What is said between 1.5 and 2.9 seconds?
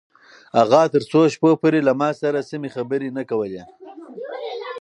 پورې له ما سره سمې